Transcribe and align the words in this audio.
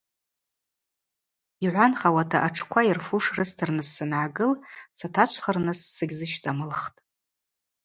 Йгӏванхауата 1.65 2.37
атшква 2.47 2.81
йырфуш 2.85 3.25
рыстырныс 3.35 3.89
сангӏагыл 3.95 4.51
сатачвхырныс 4.97 5.79
сыгьзыщтӏамылхтӏ. 5.95 6.97